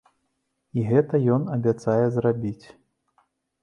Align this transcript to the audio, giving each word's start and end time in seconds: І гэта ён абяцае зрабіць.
І 0.77 0.85
гэта 0.89 1.21
ён 1.37 1.47
абяцае 1.59 2.01
зрабіць. 2.19 2.67